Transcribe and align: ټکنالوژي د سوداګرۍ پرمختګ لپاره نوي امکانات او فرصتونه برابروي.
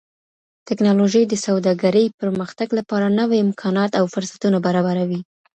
ټکنالوژي 0.67 1.23
د 1.27 1.33
سوداګرۍ 1.45 2.05
پرمختګ 2.21 2.67
لپاره 2.79 3.07
نوي 3.19 3.37
امکانات 3.45 3.91
او 3.99 4.05
فرصتونه 4.13 4.57
برابروي. 4.65 5.21